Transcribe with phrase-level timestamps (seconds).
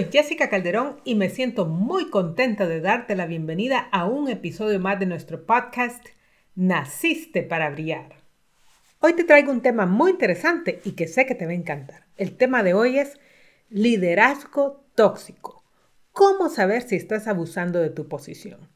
[0.00, 4.80] Soy Jessica Calderón y me siento muy contenta de darte la bienvenida a un episodio
[4.80, 6.02] más de nuestro podcast
[6.54, 8.14] Naciste para brillar.
[9.00, 12.06] Hoy te traigo un tema muy interesante y que sé que te va a encantar.
[12.16, 13.20] El tema de hoy es
[13.68, 15.64] liderazgo tóxico.
[16.12, 18.70] ¿Cómo saber si estás abusando de tu posición?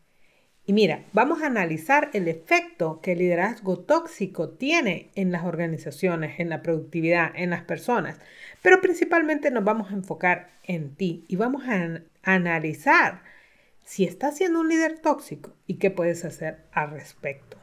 [0.66, 6.40] Y mira, vamos a analizar el efecto que el liderazgo tóxico tiene en las organizaciones,
[6.40, 8.18] en la productividad, en las personas,
[8.62, 13.22] pero principalmente nos vamos a enfocar en ti y vamos a an- analizar
[13.82, 17.58] si estás siendo un líder tóxico y qué puedes hacer al respecto.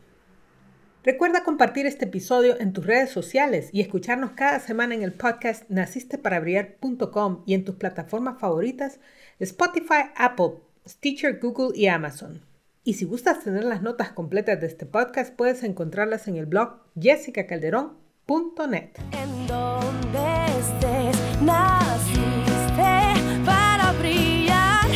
[1.04, 5.68] Recuerda compartir este episodio en tus redes sociales y escucharnos cada semana en el podcast
[5.72, 9.00] nacisteparabrillar.com y en tus plataformas favoritas
[9.40, 12.51] Spotify, Apple, Stitcher, Google y Amazon.
[12.84, 16.80] Y si gustas tener las notas completas de este podcast, puedes encontrarlas en el blog
[17.00, 18.90] jessicacalderón.net.
[19.12, 22.82] En donde estés, naciste
[23.46, 24.88] para brillar,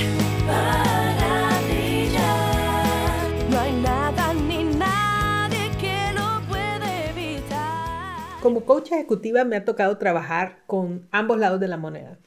[0.47, 3.50] para brillar.
[3.52, 8.42] No hay nada ni nadie que lo puede evitar.
[8.42, 12.17] Como coach ejecutiva me ha tocado trabajar con ambos lados de la moneda.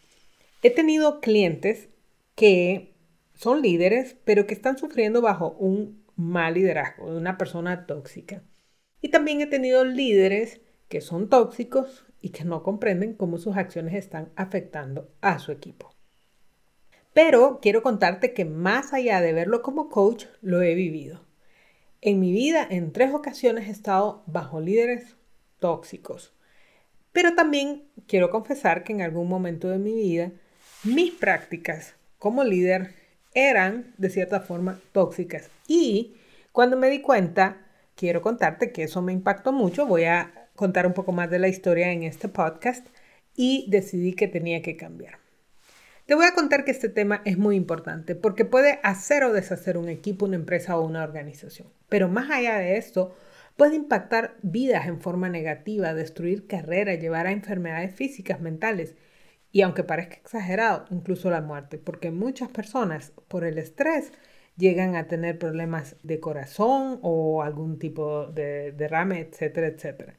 [0.62, 1.88] He tenido clientes
[2.36, 2.94] que
[3.38, 8.42] son líderes, pero que están sufriendo bajo un mal liderazgo, de una persona tóxica.
[9.00, 13.94] Y también he tenido líderes que son tóxicos y que no comprenden cómo sus acciones
[13.94, 15.94] están afectando a su equipo.
[17.12, 21.24] Pero quiero contarte que más allá de verlo como coach, lo he vivido.
[22.00, 25.16] En mi vida, en tres ocasiones he estado bajo líderes
[25.60, 26.34] tóxicos.
[27.12, 30.32] Pero también quiero confesar que en algún momento de mi vida,
[30.82, 32.97] mis prácticas como líder
[33.46, 35.50] eran de cierta forma tóxicas.
[35.66, 36.16] Y
[36.52, 37.58] cuando me di cuenta,
[37.94, 39.86] quiero contarte que eso me impactó mucho.
[39.86, 42.86] Voy a contar un poco más de la historia en este podcast
[43.36, 45.18] y decidí que tenía que cambiar.
[46.06, 49.76] Te voy a contar que este tema es muy importante porque puede hacer o deshacer
[49.76, 51.68] un equipo, una empresa o una organización.
[51.88, 53.14] Pero más allá de esto,
[53.56, 58.94] puede impactar vidas en forma negativa, destruir carreras, llevar a enfermedades físicas, mentales
[59.52, 64.12] y aunque parezca exagerado, incluso la muerte, porque muchas personas por el estrés
[64.56, 70.14] llegan a tener problemas de corazón o algún tipo de derrame, etcétera, etcétera.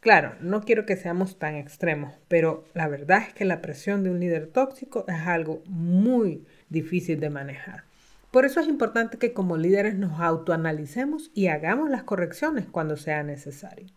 [0.00, 4.10] Claro, no quiero que seamos tan extremos, pero la verdad es que la presión de
[4.10, 7.84] un líder tóxico es algo muy difícil de manejar.
[8.30, 13.22] Por eso es importante que como líderes nos autoanalicemos y hagamos las correcciones cuando sea
[13.22, 13.95] necesario.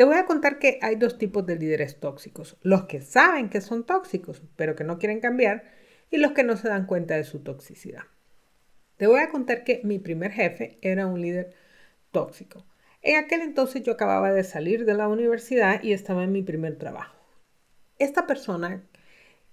[0.00, 2.56] Te voy a contar que hay dos tipos de líderes tóxicos.
[2.62, 5.64] Los que saben que son tóxicos, pero que no quieren cambiar,
[6.10, 8.04] y los que no se dan cuenta de su toxicidad.
[8.96, 11.52] Te voy a contar que mi primer jefe era un líder
[12.12, 12.64] tóxico.
[13.02, 16.78] En aquel entonces yo acababa de salir de la universidad y estaba en mi primer
[16.78, 17.18] trabajo.
[17.98, 18.82] Esta persona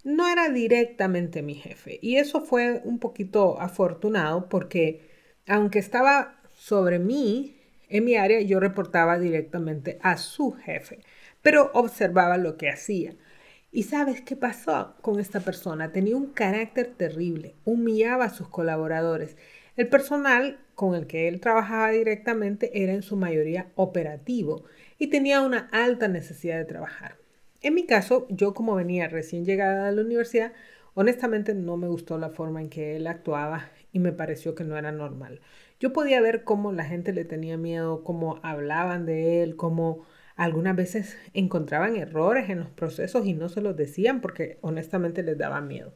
[0.06, 5.09] no era directamente mi jefe y eso fue un poquito afortunado porque
[5.46, 7.56] aunque estaba sobre mí
[7.90, 11.00] en mi área, yo reportaba directamente a su jefe,
[11.42, 13.16] pero observaba lo que hacía.
[13.72, 15.92] ¿Y sabes qué pasó con esta persona?
[15.92, 19.38] Tenía un carácter terrible, humillaba a sus colaboradores.
[19.75, 24.64] El personal con el que él trabajaba directamente era en su mayoría operativo
[24.98, 27.18] y tenía una alta necesidad de trabajar.
[27.62, 30.54] En mi caso, yo como venía recién llegada a la universidad,
[30.94, 34.78] honestamente no me gustó la forma en que él actuaba y me pareció que no
[34.78, 35.42] era normal.
[35.80, 40.06] Yo podía ver cómo la gente le tenía miedo, cómo hablaban de él, cómo
[40.36, 45.38] algunas veces encontraban errores en los procesos y no se los decían porque honestamente les
[45.38, 45.94] daba miedo.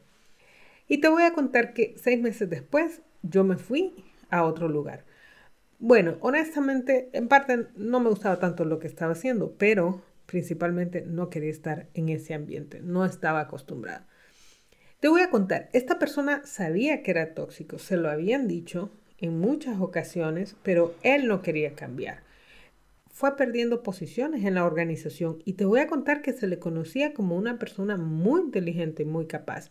[0.88, 3.94] Y te voy a contar que seis meses después yo me fui
[4.30, 5.04] a otro lugar.
[5.78, 11.28] Bueno, honestamente, en parte no me gustaba tanto lo que estaba haciendo, pero principalmente no
[11.28, 14.06] quería estar en ese ambiente, no estaba acostumbrada.
[15.00, 18.92] Te voy a contar, esta persona sabía que era tóxico, se lo habían dicho
[19.22, 22.22] en muchas ocasiones, pero él no quería cambiar.
[23.08, 27.14] Fue perdiendo posiciones en la organización y te voy a contar que se le conocía
[27.14, 29.70] como una persona muy inteligente y muy capaz,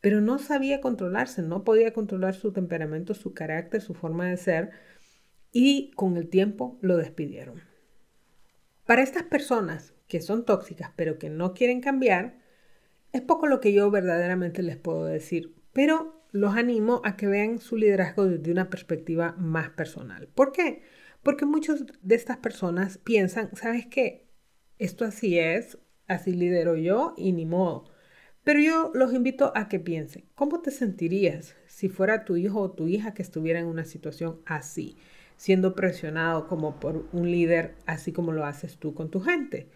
[0.00, 4.70] pero no sabía controlarse, no podía controlar su temperamento, su carácter, su forma de ser
[5.50, 7.60] y con el tiempo lo despidieron.
[8.86, 12.38] Para estas personas que son tóxicas pero que no quieren cambiar,
[13.12, 17.58] es poco lo que yo verdaderamente les puedo decir, pero los animo a que vean
[17.60, 20.28] su liderazgo desde una perspectiva más personal.
[20.34, 20.82] ¿Por qué?
[21.22, 24.26] Porque muchas de estas personas piensan, ¿sabes qué?
[24.78, 27.84] Esto así es, así lidero yo y ni modo.
[28.44, 32.72] Pero yo los invito a que piensen, ¿cómo te sentirías si fuera tu hijo o
[32.72, 34.96] tu hija que estuviera en una situación así,
[35.36, 39.68] siendo presionado como por un líder, así como lo haces tú con tu gente?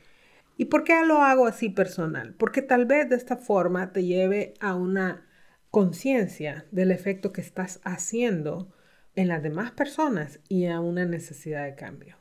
[0.56, 2.34] ¿Y por qué lo hago así personal?
[2.34, 5.26] Porque tal vez de esta forma te lleve a una
[5.70, 8.72] conciencia del efecto que estás haciendo
[9.14, 12.16] en las demás personas y a una necesidad de cambio.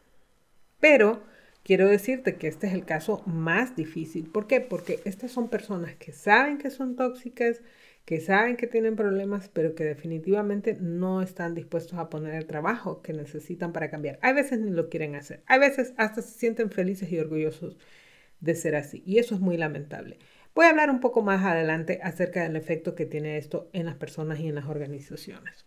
[0.79, 1.23] Pero
[1.63, 4.29] quiero decirte que este es el caso más difícil.
[4.29, 4.61] ¿Por qué?
[4.61, 7.61] Porque estas son personas que saben que son tóxicas,
[8.05, 13.01] que saben que tienen problemas, pero que definitivamente no están dispuestos a poner el trabajo
[13.01, 14.19] que necesitan para cambiar.
[14.21, 15.41] Hay veces ni lo quieren hacer.
[15.47, 17.77] Hay veces hasta se sienten felices y orgullosos
[18.41, 19.01] de ser así.
[19.05, 20.19] Y eso es muy lamentable.
[20.55, 23.95] Voy a hablar un poco más adelante acerca del efecto que tiene esto en las
[23.95, 25.65] personas y en las organizaciones.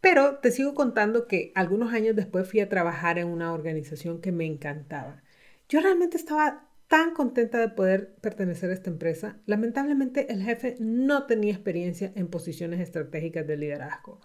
[0.00, 4.30] Pero te sigo contando que algunos años después fui a trabajar en una organización que
[4.30, 5.24] me encantaba.
[5.68, 9.40] Yo realmente estaba tan contenta de poder pertenecer a esta empresa.
[9.46, 14.20] Lamentablemente el jefe no tenía experiencia en posiciones estratégicas de liderazgo.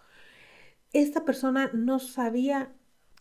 [0.94, 2.74] Esta persona no sabía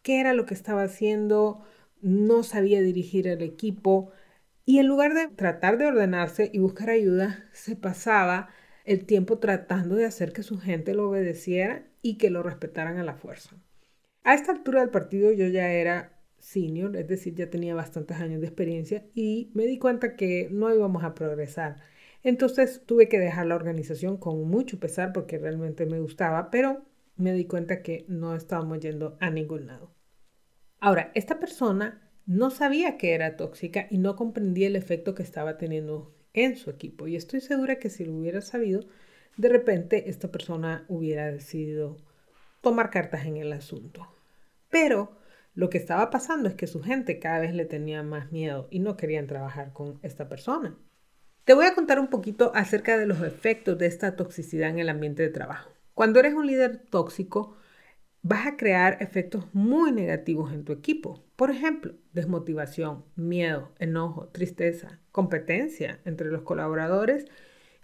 [0.03, 1.63] qué era lo que estaba haciendo,
[2.03, 4.13] no sabía dirigir el equipo
[4.67, 8.49] y en lugar de tratar de ordenarse y buscar ayuda, se pasaba
[8.85, 13.05] el tiempo tratando de hacer que su gente lo obedeciera y que lo respetaran a
[13.05, 13.57] la fuerza.
[14.25, 18.41] A esta altura del partido yo ya era senior, es decir, ya tenía bastantes años
[18.41, 21.77] de experiencia y me di cuenta que no íbamos a progresar.
[22.25, 26.83] Entonces tuve que dejar la organización con mucho pesar porque realmente me gustaba, pero
[27.17, 29.95] me di cuenta que no estábamos yendo a ningún lado.
[30.81, 35.57] Ahora, esta persona no sabía que era tóxica y no comprendía el efecto que estaba
[35.57, 37.07] teniendo en su equipo.
[37.07, 38.85] Y estoy segura que si lo hubiera sabido,
[39.37, 41.97] de repente esta persona hubiera decidido
[42.61, 44.07] tomar cartas en el asunto.
[44.71, 45.17] Pero
[45.55, 48.81] lo que estaba pasando es que su gente cada vez le tenía más miedo y
[48.81, 50.77] no querían trabajar con esta persona.
[51.45, 54.89] Te voy a contar un poquito acerca de los efectos de esta toxicidad en el
[54.89, 55.71] ambiente de trabajo.
[55.95, 57.57] Cuando eres un líder tóxico,
[58.29, 61.25] vas a crear efectos muy negativos en tu equipo.
[61.37, 67.27] Por ejemplo, desmotivación, miedo, enojo, tristeza, competencia entre los colaboradores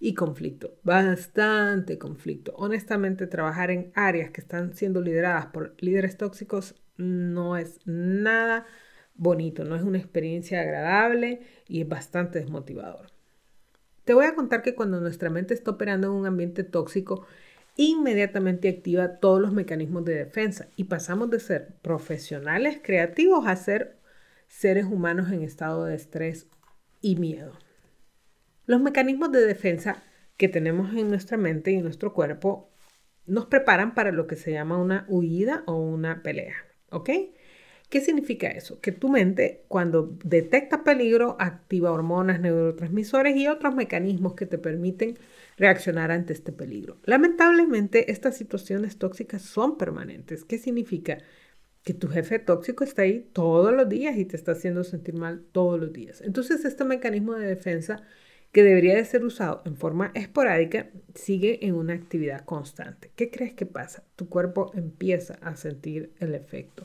[0.01, 0.81] y conflicto.
[0.83, 2.53] Bastante conflicto.
[2.57, 8.67] Honestamente, trabajar en áreas que están siendo lideradas por líderes tóxicos no es nada
[9.15, 13.13] bonito, no es una experiencia agradable y es bastante desmotivador.
[14.05, 17.25] Te voy a contar que cuando nuestra mente está operando en un ambiente tóxico,
[17.77, 23.99] inmediatamente activa todos los mecanismos de defensa y pasamos de ser profesionales creativos a ser
[24.49, 26.47] seres humanos en estado de estrés
[27.01, 27.53] y miedo.
[28.67, 30.03] Los mecanismos de defensa
[30.37, 32.71] que tenemos en nuestra mente y en nuestro cuerpo
[33.27, 36.55] nos preparan para lo que se llama una huida o una pelea,
[36.91, 37.11] ¿ok?
[37.93, 38.81] ¿Qué significa eso?
[38.81, 45.19] Que tu mente cuando detecta peligro activa hormonas, neurotransmisores y otros mecanismos que te permiten
[45.59, 46.97] reaccionar ante este peligro.
[47.05, 50.43] Lamentablemente, estas situaciones tóxicas son permanentes.
[50.47, 51.19] ¿Qué significa?
[51.85, 55.45] Que tu jefe tóxico está ahí todos los días y te está haciendo sentir mal
[55.53, 56.23] todos los días.
[56.23, 58.03] Entonces, este mecanismo de defensa
[58.53, 63.11] que debería de ser usado en forma esporádica, sigue en una actividad constante.
[63.17, 64.03] ¿Qué crees que pasa?
[64.17, 66.85] Tu cuerpo empieza a sentir el efecto.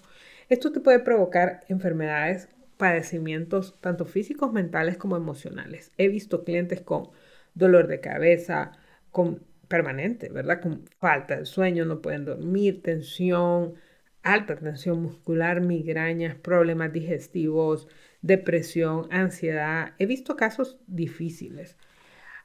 [0.50, 5.92] Esto te puede provocar enfermedades, padecimientos, tanto físicos, mentales como emocionales.
[5.98, 7.10] He visto clientes con
[7.54, 8.72] dolor de cabeza,
[9.12, 10.62] con permanente, ¿verdad?
[10.62, 13.74] Con falta de sueño, no pueden dormir, tensión,
[14.24, 17.88] alta tensión muscular, migrañas, problemas digestivos,
[18.22, 19.94] depresión, ansiedad.
[20.00, 21.76] He visto casos difíciles.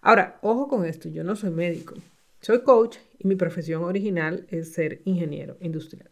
[0.00, 1.94] Ahora, ojo con esto, yo no soy médico,
[2.40, 6.10] soy coach y mi profesión original es ser ingeniero industrial.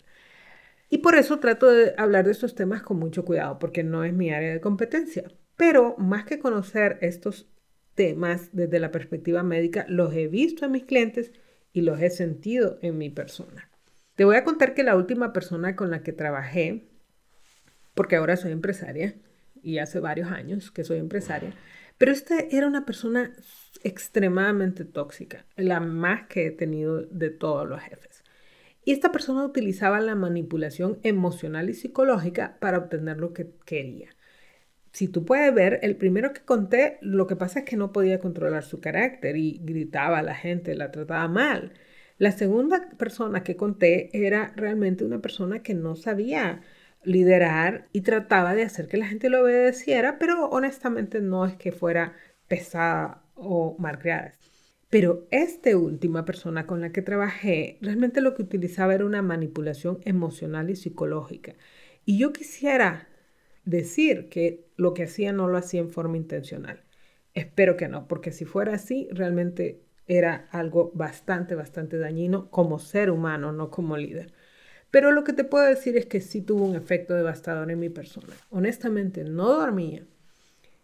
[0.90, 4.12] Y por eso trato de hablar de estos temas con mucho cuidado, porque no es
[4.12, 5.30] mi área de competencia.
[5.56, 7.48] Pero más que conocer estos
[7.94, 11.32] temas desde la perspectiva médica, los he visto en mis clientes
[11.72, 13.70] y los he sentido en mi persona.
[14.16, 16.88] Te voy a contar que la última persona con la que trabajé,
[17.94, 19.14] porque ahora soy empresaria
[19.62, 21.54] y hace varios años que soy empresaria,
[21.98, 23.32] pero esta era una persona
[23.84, 28.24] extremadamente tóxica, la más que he tenido de todos los jefes.
[28.90, 34.10] Y esta persona utilizaba la manipulación emocional y psicológica para obtener lo que quería
[34.92, 38.18] si tú puedes ver, el primero que conté, lo que pasa es que no podía
[38.18, 41.72] controlar su carácter y gritaba a la gente, la trataba mal.
[42.18, 46.62] La segunda persona que conté era realmente una persona que no sabía
[47.04, 51.72] liderar y trataba de hacer que la gente lo obedeciera, pero honestamente no es que
[51.72, 52.14] fuera
[52.48, 54.32] pesada o malcriada.
[54.90, 60.00] Pero esta última persona con la que trabajé realmente lo que utilizaba era una manipulación
[60.04, 61.54] emocional y psicológica.
[62.04, 63.08] Y yo quisiera
[63.64, 66.82] decir que lo que hacía no lo hacía en forma intencional.
[67.34, 73.10] Espero que no, porque si fuera así, realmente era algo bastante, bastante dañino como ser
[73.12, 74.32] humano, no como líder.
[74.90, 77.90] Pero lo que te puedo decir es que sí tuvo un efecto devastador en mi
[77.90, 78.34] persona.
[78.50, 80.04] Honestamente, no dormía,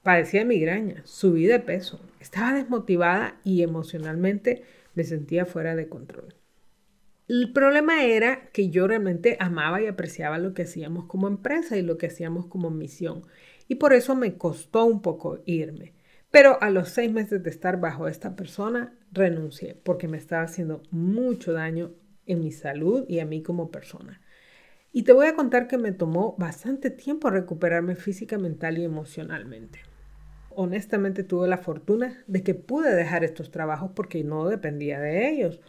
[0.06, 4.62] padecía migraña, subí de peso, estaba desmotivada y emocionalmente
[4.94, 6.32] me sentía fuera de control.
[7.26, 11.82] El problema era que yo realmente amaba y apreciaba lo que hacíamos como empresa y
[11.82, 13.22] lo que hacíamos como misión.
[13.66, 15.92] Y por eso me costó un poco irme.
[16.30, 20.84] Pero a los seis meses de estar bajo esta persona, renuncié porque me estaba haciendo
[20.92, 21.90] mucho daño
[22.26, 24.20] en mi salud y a mí como persona.
[24.92, 29.80] Y te voy a contar que me tomó bastante tiempo recuperarme física, mental y emocionalmente.
[30.56, 35.60] Honestamente tuve la fortuna de que pude dejar estos trabajos porque no dependía de ellos.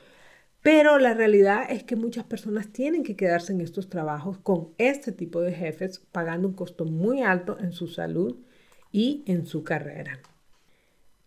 [0.61, 5.11] Pero la realidad es que muchas personas tienen que quedarse en estos trabajos con este
[5.11, 8.37] tipo de jefes pagando un costo muy alto en su salud
[8.91, 10.19] y en su carrera.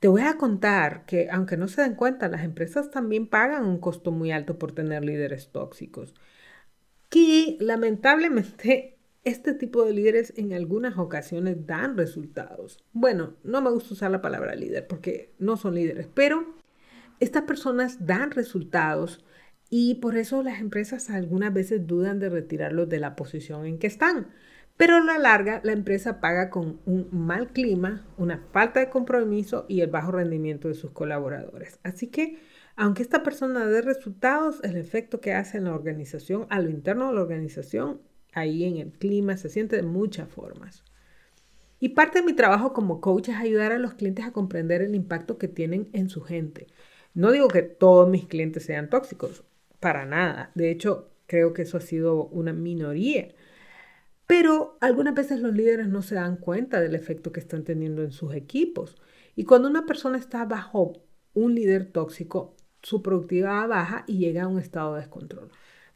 [0.00, 3.79] Te voy a contar que, aunque no se den cuenta, las empresas también pagan un
[3.79, 6.14] costo muy alto por tener líderes tóxicos.
[7.11, 12.79] Que lamentablemente este tipo de líderes en algunas ocasiones dan resultados.
[12.93, 16.55] Bueno, no me gusta usar la palabra líder porque no son líderes, pero
[17.21, 19.25] estas personas dan resultados
[19.69, 23.87] y por eso las empresas algunas veces dudan de retirarlos de la posición en que
[23.87, 24.29] están.
[24.77, 29.67] Pero a la larga, la empresa paga con un mal clima, una falta de compromiso
[29.69, 31.79] y el bajo rendimiento de sus colaboradores.
[31.83, 32.39] Así que,
[32.77, 37.09] aunque esta persona dé resultados, el efecto que hace en la organización, a lo interno
[37.09, 38.00] de la organización,
[38.32, 40.84] ahí en el clima, se siente de muchas formas.
[41.78, 44.94] Y parte de mi trabajo como coach es ayudar a los clientes a comprender el
[44.94, 46.66] impacto que tienen en su gente.
[47.14, 49.44] No digo que todos mis clientes sean tóxicos,
[49.80, 50.52] para nada.
[50.54, 53.28] De hecho, creo que eso ha sido una minoría.
[54.26, 58.12] Pero algunas veces los líderes no se dan cuenta del efecto que están teniendo en
[58.12, 58.96] sus equipos.
[59.34, 60.92] Y cuando una persona está bajo
[61.34, 65.50] un líder tóxico, su productividad baja y llega a un estado de descontrol.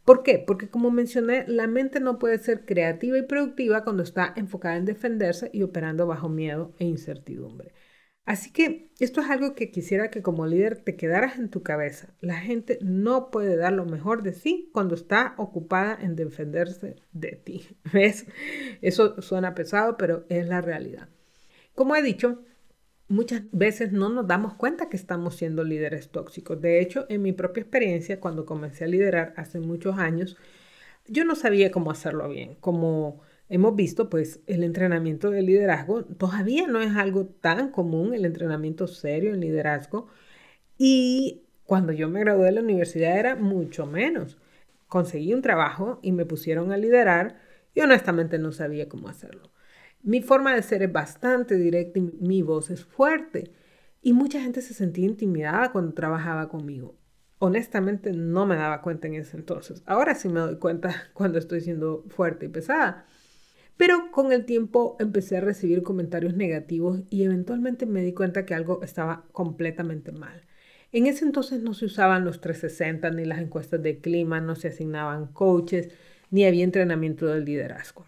[0.04, 0.38] ¿Por qué?
[0.38, 4.84] Porque como mencioné, la mente no puede ser creativa y productiva cuando está enfocada en
[4.84, 7.72] defenderse y operando bajo miedo e incertidumbre.
[8.26, 12.14] Así que esto es algo que quisiera que como líder te quedaras en tu cabeza.
[12.20, 17.32] La gente no puede dar lo mejor de sí cuando está ocupada en defenderse de
[17.32, 17.66] ti.
[17.92, 18.26] ¿Ves?
[18.80, 21.08] Eso suena pesado, pero es la realidad.
[21.74, 22.42] Como he dicho,
[23.14, 26.60] muchas veces no nos damos cuenta que estamos siendo líderes tóxicos.
[26.60, 30.36] De hecho, en mi propia experiencia, cuando comencé a liderar hace muchos años,
[31.06, 36.66] yo no sabía cómo hacerlo bien, cómo hemos visto, pues el entrenamiento de liderazgo todavía
[36.66, 40.08] no es algo tan común, el entrenamiento serio en liderazgo.
[40.78, 44.38] Y cuando yo me gradué de la universidad era mucho menos.
[44.88, 47.40] Conseguí un trabajo y me pusieron a liderar
[47.74, 49.53] y honestamente no sabía cómo hacerlo.
[50.04, 53.50] Mi forma de ser es bastante directa y mi voz es fuerte.
[54.02, 56.94] Y mucha gente se sentía intimidada cuando trabajaba conmigo.
[57.38, 59.82] Honestamente no me daba cuenta en ese entonces.
[59.86, 63.06] Ahora sí me doy cuenta cuando estoy siendo fuerte y pesada.
[63.78, 68.54] Pero con el tiempo empecé a recibir comentarios negativos y eventualmente me di cuenta que
[68.54, 70.42] algo estaba completamente mal.
[70.92, 74.68] En ese entonces no se usaban los 360 ni las encuestas de clima, no se
[74.68, 75.88] asignaban coaches,
[76.30, 78.04] ni había entrenamiento del liderazgo.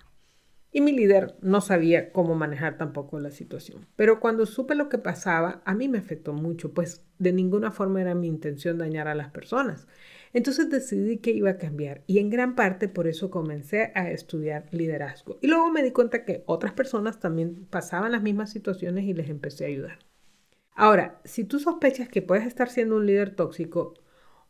[0.77, 3.87] Y mi líder no sabía cómo manejar tampoco la situación.
[3.97, 8.03] Pero cuando supe lo que pasaba, a mí me afectó mucho, pues de ninguna forma
[8.03, 9.89] era mi intención dañar a las personas.
[10.35, 14.67] Entonces decidí que iba a cambiar y en gran parte por eso comencé a estudiar
[14.71, 15.39] liderazgo.
[15.41, 19.31] Y luego me di cuenta que otras personas también pasaban las mismas situaciones y les
[19.31, 19.99] empecé a ayudar.
[20.75, 23.95] Ahora, si tú sospechas que puedes estar siendo un líder tóxico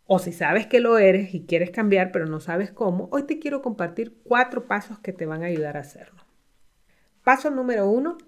[0.07, 3.39] o si sabes que lo eres y quieres cambiar pero no sabes cómo, hoy te
[3.39, 6.25] quiero compartir cuatro pasos que te van a ayudar a hacerlo.
[7.25, 8.19] Paso número uno,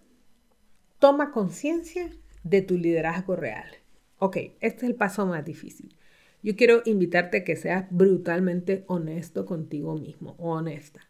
[0.98, 2.10] toma conciencia
[2.42, 3.70] de tu liderazgo real.
[4.18, 5.96] Ok, este es el paso más difícil.
[6.42, 11.00] Yo quiero invitarte a que seas brutalmente honesto contigo mismo o honesta.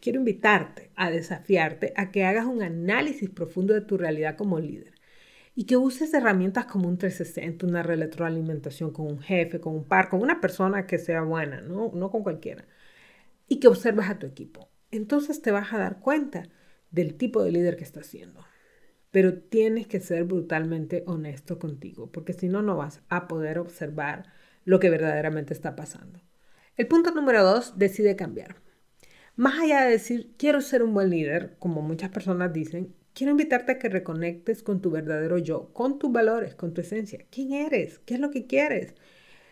[0.00, 4.97] Quiero invitarte a desafiarte a que hagas un análisis profundo de tu realidad como líder
[5.58, 10.08] y que uses herramientas como un 360, una retroalimentación con un jefe, con un par,
[10.08, 12.64] con una persona que sea buena, no, no con cualquiera,
[13.48, 14.70] y que observes a tu equipo.
[14.92, 16.48] Entonces te vas a dar cuenta
[16.92, 18.46] del tipo de líder que estás siendo.
[19.10, 24.26] Pero tienes que ser brutalmente honesto contigo, porque si no, no vas a poder observar
[24.64, 26.20] lo que verdaderamente está pasando.
[26.76, 28.62] El punto número dos, decide cambiar.
[29.34, 33.72] Más allá de decir, quiero ser un buen líder, como muchas personas dicen, quiero invitarte
[33.72, 37.26] a que reconectes con tu verdadero yo, con tus valores, con tu esencia.
[37.32, 37.98] ¿Quién eres?
[37.98, 38.94] ¿Qué es lo que quieres?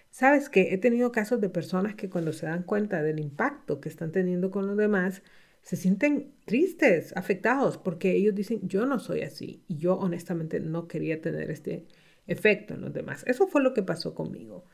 [0.09, 3.89] Sabes que he tenido casos de personas que cuando se dan cuenta del impacto que
[3.89, 5.21] están teniendo con los demás,
[5.63, 10.87] se sienten tristes, afectados, porque ellos dicen, yo no soy así y yo honestamente no
[10.87, 11.87] quería tener este
[12.29, 13.25] efecto en los demás.
[13.27, 14.65] Eso fue lo que pasó conmigo.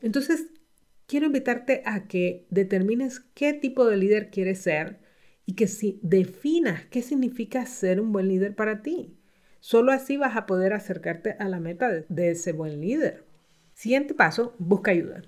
[0.00, 0.46] Entonces,
[1.06, 5.00] quiero invitarte a que determines qué tipo de líder quieres ser
[5.48, 9.16] y que si definas qué significa ser un buen líder para ti.
[9.60, 13.24] Solo así vas a poder acercarte a la meta de, de ese buen líder.
[13.72, 15.22] Siguiente paso, busca ayuda.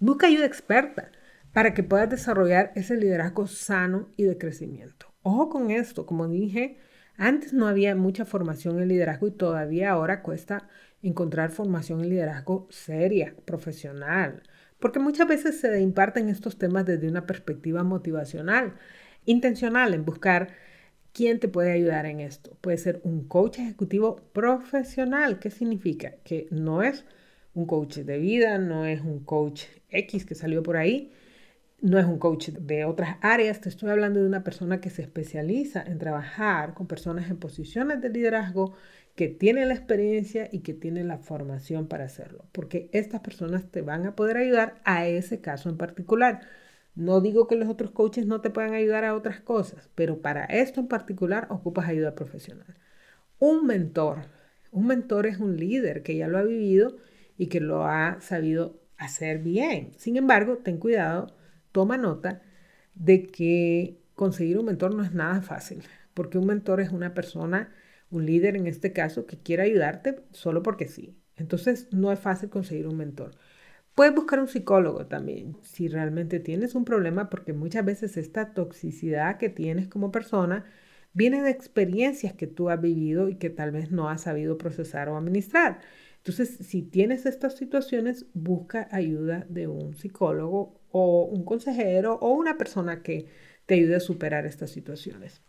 [0.00, 1.12] Busca ayuda experta
[1.52, 5.06] para que puedas desarrollar ese liderazgo sano y de crecimiento.
[5.22, 6.78] Ojo con esto, como dije,
[7.16, 10.68] antes no había mucha formación en liderazgo y todavía ahora cuesta
[11.00, 14.42] encontrar formación en liderazgo seria, profesional,
[14.80, 18.74] porque muchas veces se imparten estos temas desde una perspectiva motivacional,
[19.24, 20.48] intencional en buscar
[21.12, 22.56] quién te puede ayudar en esto.
[22.60, 25.38] Puede ser un coach ejecutivo profesional.
[25.38, 26.14] ¿Qué significa?
[26.24, 27.04] Que no es
[27.54, 31.12] un coach de vida, no es un coach X que salió por ahí,
[31.80, 35.02] no es un coach de otras áreas, te estoy hablando de una persona que se
[35.02, 38.74] especializa en trabajar con personas en posiciones de liderazgo,
[39.16, 43.82] que tiene la experiencia y que tiene la formación para hacerlo, porque estas personas te
[43.82, 46.40] van a poder ayudar a ese caso en particular.
[47.00, 50.44] No digo que los otros coaches no te puedan ayudar a otras cosas, pero para
[50.44, 52.76] esto en particular ocupas ayuda profesional.
[53.38, 54.26] Un mentor.
[54.70, 56.98] Un mentor es un líder que ya lo ha vivido
[57.38, 59.92] y que lo ha sabido hacer bien.
[59.96, 61.34] Sin embargo, ten cuidado,
[61.72, 62.42] toma nota
[62.94, 67.72] de que conseguir un mentor no es nada fácil, porque un mentor es una persona,
[68.10, 71.16] un líder en este caso, que quiere ayudarte solo porque sí.
[71.36, 73.36] Entonces, no es fácil conseguir un mentor.
[74.00, 79.36] Puedes buscar un psicólogo también si realmente tienes un problema, porque muchas veces esta toxicidad
[79.36, 80.64] que tienes como persona
[81.12, 85.10] viene de experiencias que tú has vivido y que tal vez no has sabido procesar
[85.10, 85.80] o administrar.
[86.16, 92.56] Entonces, si tienes estas situaciones, busca ayuda de un psicólogo o un consejero o una
[92.56, 93.26] persona que
[93.66, 95.42] te ayude a superar estas situaciones.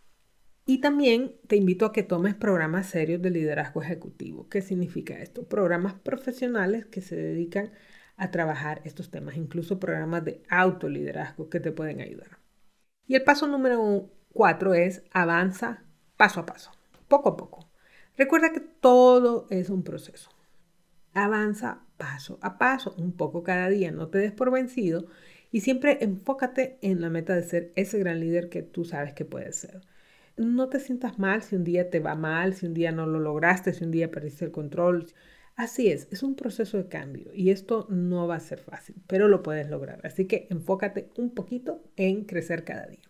[0.66, 4.50] Y también te invito a que tomes programas serios de liderazgo ejecutivo.
[4.50, 5.48] ¿Qué significa esto?
[5.48, 7.70] Programas profesionales que se dedican a
[8.30, 12.38] trabajar estos temas, incluso programas de autoliderazgo que te pueden ayudar.
[13.06, 15.84] Y el paso número cuatro es avanza
[16.16, 16.70] paso a paso,
[17.08, 17.70] poco a poco.
[18.16, 20.30] Recuerda que todo es un proceso.
[21.14, 25.06] Avanza paso a paso, un poco cada día, no te des por vencido
[25.50, 29.24] y siempre enfócate en la meta de ser ese gran líder que tú sabes que
[29.24, 29.82] puedes ser.
[30.36, 33.20] No te sientas mal si un día te va mal, si un día no lo
[33.20, 35.06] lograste, si un día perdiste el control.
[35.54, 39.28] Así es, es un proceso de cambio y esto no va a ser fácil, pero
[39.28, 40.00] lo puedes lograr.
[40.04, 43.02] Así que enfócate un poquito en crecer cada día.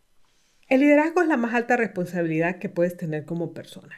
[0.69, 3.95] El liderazgo es la más alta responsabilidad que puedes tener como persona.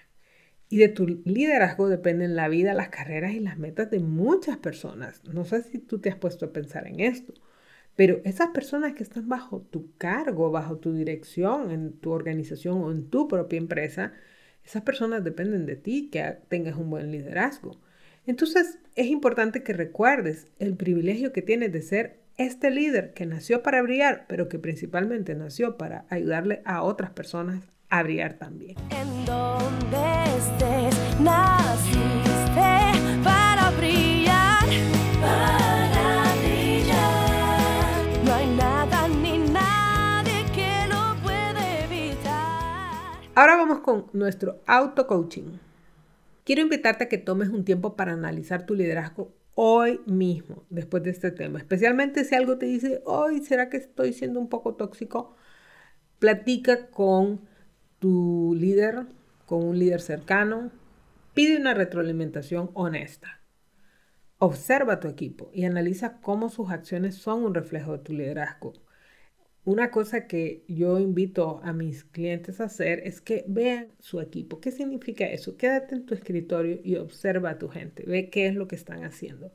[0.69, 5.23] Y de tu liderazgo dependen la vida, las carreras y las metas de muchas personas.
[5.25, 7.33] No sé si tú te has puesto a pensar en esto,
[7.97, 12.91] pero esas personas que están bajo tu cargo, bajo tu dirección, en tu organización o
[12.91, 14.13] en tu propia empresa,
[14.65, 17.81] esas personas dependen de ti, que tengas un buen liderazgo.
[18.27, 23.63] Entonces es importante que recuerdes el privilegio que tienes de ser este líder que nació
[23.63, 28.77] para brillar, pero que principalmente nació para ayudarle a otras personas a brillar también.
[28.91, 32.65] En donde estés, naciste
[33.23, 34.65] para brillar,
[35.21, 38.25] para brillar.
[38.25, 43.21] No hay nada ni nadie que lo puede evitar.
[43.35, 45.59] Ahora vamos con nuestro auto-coaching.
[46.45, 51.11] Quiero invitarte a que tomes un tiempo para analizar tu liderazgo hoy mismo, después de
[51.11, 51.59] este tema.
[51.59, 55.37] Especialmente si algo te dice, hoy, ¿será que estoy siendo un poco tóxico?
[56.19, 57.41] Platica con
[57.99, 59.07] tu líder,
[59.47, 60.71] con un líder cercano,
[61.33, 63.41] pide una retroalimentación honesta.
[64.37, 68.75] Observa a tu equipo y analiza cómo sus acciones son un reflejo de tu liderazgo.
[69.65, 74.61] Una cosa que yo invito a mis clientes a hacer es que vean su equipo.
[74.61, 75.57] ¿Qué significa eso?
[75.57, 78.05] Quédate en tu escritorio y observa a tu gente.
[78.07, 79.53] Ve qué es lo que están haciendo.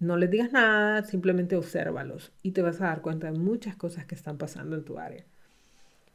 [0.00, 4.04] No les digas nada, simplemente obsérvalos y te vas a dar cuenta de muchas cosas
[4.04, 5.24] que están pasando en tu área.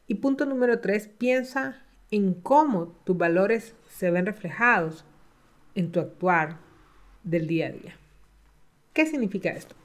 [0.07, 5.05] Y punto número tres, piensa en cómo tus valores se ven reflejados
[5.73, 6.57] en tu actuar
[7.23, 7.95] del día a día.
[8.91, 9.75] ¿Qué significa esto?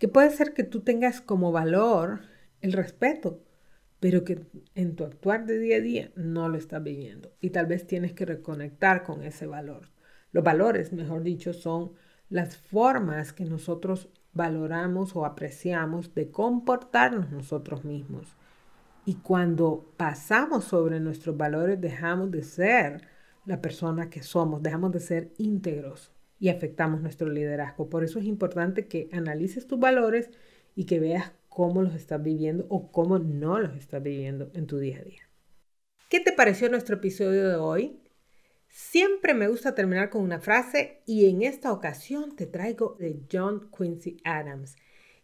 [0.00, 2.22] Que puede ser que tú tengas como valor
[2.62, 3.44] el respeto,
[4.00, 7.34] pero que en tu actuar de día a día no lo estás viviendo.
[7.38, 9.90] Y tal vez tienes que reconectar con ese valor.
[10.32, 11.92] Los valores, mejor dicho, son
[12.30, 18.36] las formas que nosotros valoramos o apreciamos de comportarnos nosotros mismos
[19.04, 23.02] Y cuando pasamos sobre nuestros valores, dejamos de ser
[23.44, 26.10] la persona que somos, dejamos de ser íntegros
[26.40, 27.88] y afectamos nuestro liderazgo.
[27.88, 30.30] Por eso es importante que analices tus valores
[30.74, 34.78] y que veas cómo los estás viviendo o cómo no los estás viviendo en tu
[34.78, 35.28] día a día.
[36.08, 38.00] ¿Qué te pareció nuestro episodio de hoy?
[38.68, 43.70] Siempre me gusta terminar con una frase y en esta ocasión te traigo de John
[43.76, 44.76] Quincy Adams.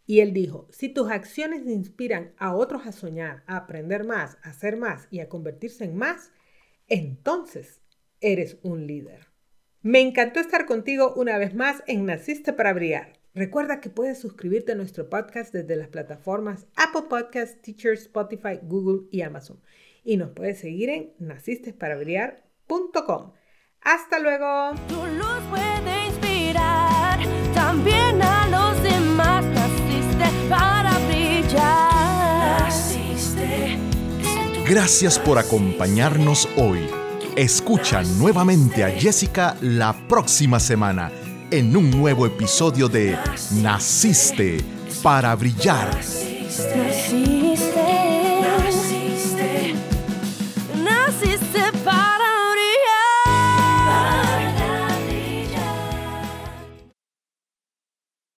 [0.04, 4.50] Y él dijo, si tus acciones inspiran a otros a soñar, a aprender más, a
[4.50, 6.30] hacer más y a convertirse en más,
[6.88, 7.80] entonces
[8.20, 9.26] eres un líder.
[9.86, 13.12] Me encantó estar contigo una vez más en Naciste para Brillar.
[13.36, 19.06] Recuerda que puedes suscribirte a nuestro podcast desde las plataformas Apple Podcasts, Teacher, Spotify, Google
[19.12, 19.60] y Amazon.
[20.02, 23.30] Y nos puedes seguir en nacistesparabrillar.com.
[23.80, 24.72] Hasta luego.
[24.88, 27.20] Tu luz puede inspirar
[27.54, 29.44] también a los demás.
[29.44, 32.64] Naciste para brillar.
[32.64, 33.78] Naciste.
[34.68, 37.05] Gracias por acompañarnos hoy.
[37.36, 41.12] Escucha nuevamente a Jessica la próxima semana
[41.50, 43.14] en un nuevo episodio de
[43.60, 44.64] Naciste
[45.02, 45.90] para brillar.